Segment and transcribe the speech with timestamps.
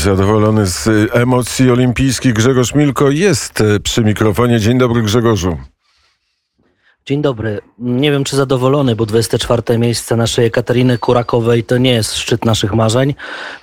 [0.00, 4.60] zadowolony z emocji olimpijskich Grzegorz Milko jest przy mikrofonie.
[4.60, 5.58] Dzień dobry Grzegorzu.
[7.06, 7.60] Dzień dobry.
[7.78, 12.74] Nie wiem, czy zadowolony, bo 24 miejsce naszej Ekateriny Kurakowej to nie jest szczyt naszych
[12.74, 13.14] marzeń.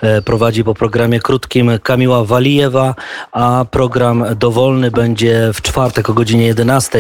[0.02, 2.96] E, prowadzi po programie krótkim Kamiła Walijewa,
[3.32, 7.00] a program dowolny będzie w czwartek o godzinie 11.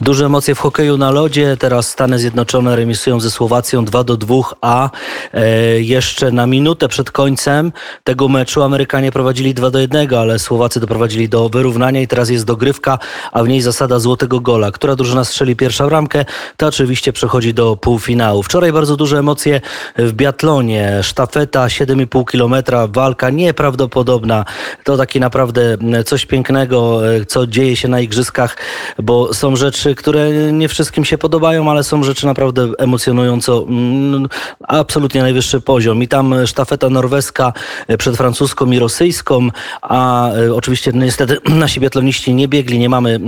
[0.00, 1.56] Duże emocje w hokeju na lodzie.
[1.56, 4.90] Teraz Stany Zjednoczone remisują ze Słowacją 2 do 2, a
[5.32, 7.72] e, jeszcze na minutę przed końcem
[8.04, 12.44] tego meczu Amerykanie prowadzili 2 do 1, ale Słowacy doprowadzili do wyrównania i teraz jest
[12.44, 12.98] dogrywka,
[13.32, 14.72] a w niej zasada złotego gola.
[14.72, 16.24] Która drużyna strzeli pierwsza bramkę,
[16.56, 18.42] to oczywiście przechodzi do półfinału.
[18.42, 19.60] Wczoraj bardzo duże emocje
[19.96, 21.00] w biatlonie.
[21.02, 24.44] Sztafeta 7,5 km, walka nieprawdopodobna.
[24.84, 28.56] To taki naprawdę coś pięknego, co dzieje się na igrzyskach,
[28.98, 34.28] bo są rzeczy, które nie wszystkim się podobają, ale są rzeczy naprawdę emocjonująco mm,
[34.68, 36.02] absolutnie najwyższy poziom.
[36.02, 37.52] I tam sztafeta norweska
[37.98, 39.48] przed francuską i rosyjską,
[39.82, 43.20] a e, oczywiście niestety nasi biatloniści nie biegli, nie mamy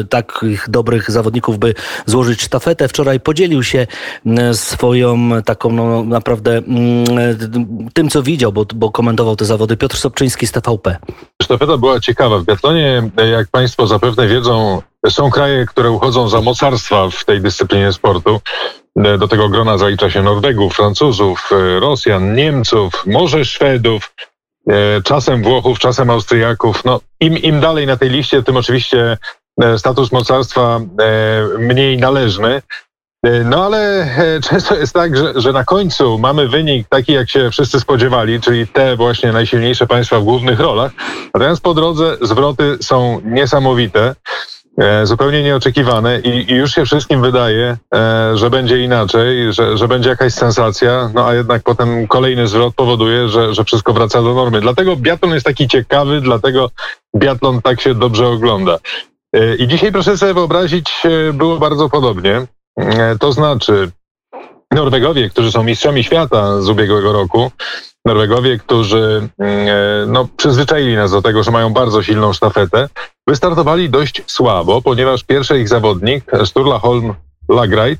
[0.00, 1.73] e, takich dobrych zawodników, by
[2.06, 2.88] złożyć sztafetę.
[2.88, 3.86] Wczoraj podzielił się
[4.26, 7.04] mm, swoją taką no, naprawdę mm,
[7.94, 10.96] tym, co widział, bo, bo komentował te zawody Piotr Sobczyński z TVP.
[11.42, 12.38] Sztafeta była ciekawa.
[12.38, 17.92] W biatlonie, jak Państwo zapewne wiedzą, są kraje, które uchodzą za mocarstwa w tej dyscyplinie
[17.92, 18.40] sportu.
[19.18, 24.14] Do tego grona zalicza się Norwegów, Francuzów, Rosjan, Niemców, może Szwedów,
[25.04, 26.84] czasem Włochów, czasem Austriaków.
[26.84, 29.16] No, im, im dalej na tej liście, tym oczywiście E,
[29.76, 32.62] status mocarstwa e, mniej należny.
[33.26, 34.08] E, no ale
[34.50, 38.66] często jest tak, że, że na końcu mamy wynik taki, jak się wszyscy spodziewali, czyli
[38.66, 40.92] te właśnie najsilniejsze państwa w głównych rolach.
[41.34, 44.14] Natomiast po drodze zwroty są niesamowite,
[45.04, 47.76] zupełnie nieoczekiwane i, i już się wszystkim wydaje,
[48.34, 53.28] że będzie inaczej, że, że będzie jakaś sensacja, no a jednak potem kolejny zwrot powoduje,
[53.28, 54.60] że, że wszystko wraca do normy.
[54.60, 56.70] Dlatego biatlon jest taki ciekawy, dlatego
[57.16, 58.78] biatlon tak się dobrze ogląda.
[59.34, 62.46] E, I dzisiaj, proszę sobie wyobrazić, e, było bardzo podobnie.
[62.76, 63.90] E, to znaczy,
[64.70, 67.50] Norwegowie, którzy są mistrzami świata z ubiegłego roku,
[68.04, 69.28] Norwegowie, którzy
[70.06, 72.88] no, przyzwyczaili nas do tego, że mają bardzo silną sztafetę,
[73.26, 77.14] wystartowali dość słabo, ponieważ pierwszy ich zawodnik, Sturla Holm
[77.48, 77.98] Lagreit,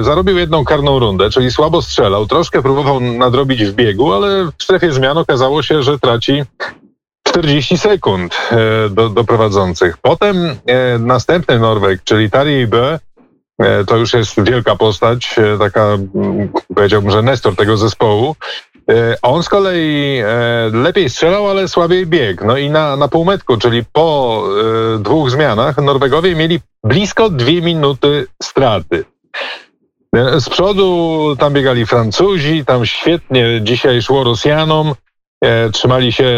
[0.00, 4.92] zarobił jedną karną rundę, czyli słabo strzelał, troszkę próbował nadrobić w biegu, ale w strefie
[4.92, 6.42] zmian okazało się, że traci
[7.32, 9.98] 40 sekund e, do, do prowadzących.
[9.98, 12.98] Potem e, następny Norweg, czyli Tari B,
[13.58, 15.98] e, to już jest wielka postać, taka
[16.74, 18.36] powiedziałbym, że Nestor tego zespołu.
[19.22, 20.22] On z kolei
[20.72, 22.46] lepiej strzelał, ale słabiej biegł.
[22.46, 24.42] No i na, na półmetku, czyli po
[24.98, 29.04] dwóch zmianach, Norwegowie mieli blisko dwie minuty straty.
[30.38, 34.94] Z przodu tam biegali Francuzi, tam świetnie dzisiaj szło Rosjanom.
[35.42, 36.32] E, trzymali się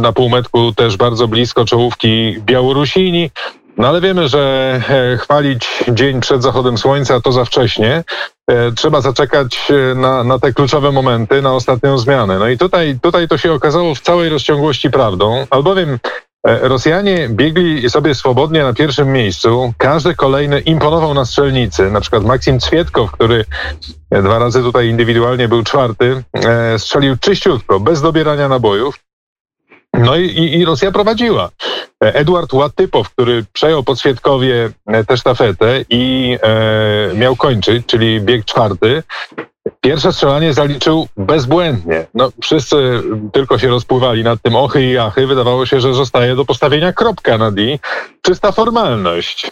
[0.00, 3.30] na półmetku też bardzo blisko czołówki Białorusini.
[3.76, 8.04] No ale wiemy, że e, chwalić dzień przed zachodem słońca to za wcześnie.
[8.50, 12.38] E, trzeba zaczekać na, na te kluczowe momenty, na ostatnią zmianę.
[12.38, 15.98] No i tutaj, tutaj to się okazało w całej rozciągłości prawdą, albowiem
[16.44, 19.72] Rosjanie biegli sobie swobodnie na pierwszym miejscu.
[19.78, 21.90] Każdy kolejny imponował na strzelnicy.
[21.90, 23.44] Na przykład Maksim Cwietkow, który
[24.10, 28.98] dwa razy tutaj indywidualnie był czwarty, e, strzelił czyściutko, bez dobierania nabojów.
[29.94, 31.50] No i, i, i Rosja prowadziła.
[32.04, 34.70] E, Edward Łatypow, który przejął po Świetkowie
[35.06, 39.02] tę sztafetę i e, miał kończyć, czyli bieg czwarty,
[39.80, 42.06] Pierwsze strzelanie zaliczył bezbłędnie.
[42.14, 43.02] No, wszyscy
[43.32, 45.26] tylko się rozpływali nad tym ochy i achy.
[45.26, 47.62] Wydawało się, że zostaje do postawienia kropka na D.
[48.22, 49.50] Czysta formalność.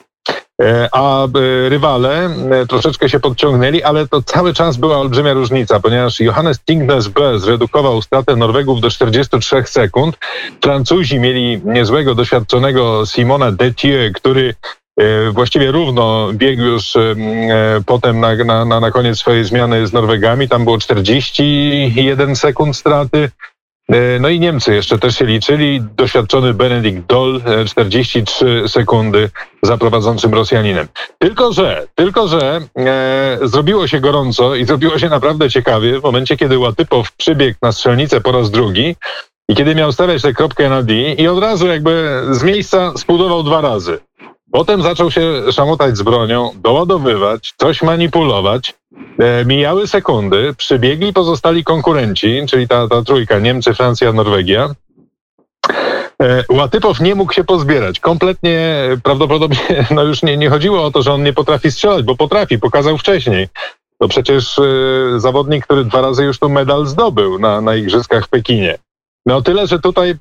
[0.63, 1.29] E, a e,
[1.69, 7.09] rywale e, troszeczkę się podciągnęli, ale to cały czas była olbrzymia różnica, ponieważ Johannes Tingnes
[7.09, 10.19] B zredukował stratę Norwegów do 43 sekund.
[10.63, 14.55] Francuzi mieli niezłego, doświadczonego Simona Detieu, który
[15.33, 17.15] właściwie równo biegł już e,
[17.87, 20.49] potem na, na, na koniec swojej zmiany z Norwegami.
[20.49, 23.31] Tam było 41 sekund straty.
[23.89, 25.83] E, no i Niemcy jeszcze też się liczyli.
[25.97, 29.31] Doświadczony Benedikt Doll 43 sekundy
[29.63, 30.87] za prowadzącym Rosjaninem.
[31.19, 36.37] Tylko, że, tylko, że e, zrobiło się gorąco i zrobiło się naprawdę ciekawie w momencie,
[36.37, 38.97] kiedy Łatypow przybiegł na strzelnicę po raz drugi
[39.49, 43.43] i kiedy miał stawiać tę kropkę na D i od razu jakby z miejsca spudował
[43.43, 43.99] dwa razy.
[44.57, 48.75] Potem zaczął się szamotać z bronią, doładowywać, coś manipulować.
[49.19, 54.75] E, mijały sekundy, przybiegli pozostali konkurenci, czyli ta, ta trójka Niemcy, Francja, Norwegia.
[56.23, 58.01] E, Łatypow nie mógł się pozbierać.
[58.01, 59.59] Kompletnie prawdopodobnie
[59.95, 62.99] no już nie, nie chodziło o to, że on nie potrafi strzelać, bo potrafi, pokazał
[62.99, 63.49] wcześniej.
[63.99, 68.29] To przecież y, zawodnik, który dwa razy już tu medal zdobył na, na Igrzyskach w
[68.29, 68.79] Pekinie.
[69.27, 70.17] No tyle, że tutaj y,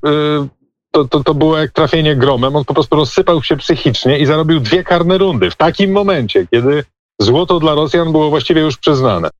[0.96, 2.56] to, to, to było jak trafienie gromem.
[2.56, 6.84] On po prostu rozsypał się psychicznie i zarobił dwie karne rundy w takim momencie, kiedy
[7.20, 9.30] złoto dla Rosjan było właściwie już przyznane.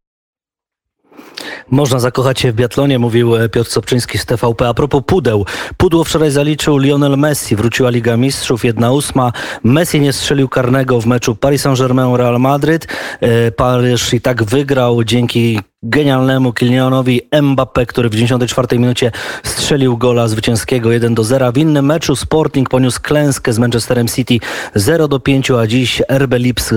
[1.71, 4.69] Można zakochać się w biatlonie, mówił e, Piotr Sobczyński z TVP.
[4.69, 5.47] A propos pudeł.
[5.77, 7.57] Pudło wczoraj zaliczył Lionel Messi.
[7.57, 9.33] Wróciła Liga Mistrzów, jedna ósma.
[9.65, 12.87] Messi nie strzelił karnego w meczu Paris Saint-Germain-Real Madryt.
[13.21, 19.13] E, Paryż i tak wygrał dzięki genialnemu Kylianowi Mbappé, który w 94 minucie
[19.43, 21.53] strzelił gola zwycięskiego 1 do 0.
[21.53, 24.39] W innym meczu Sporting poniósł klęskę z Manchesterem City
[24.75, 26.75] 0 do 5, a dziś RB Lipsk,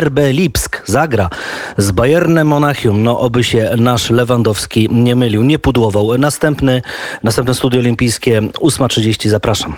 [0.00, 1.30] RB Lipsk zagra
[1.76, 3.02] z Bayernem Monachium.
[3.02, 6.18] No oby się nasz Lewandowski nie mylił, nie pudłował.
[6.18, 6.82] Następny,
[7.22, 9.74] następne studio olimpijskie 8.30 zapraszam.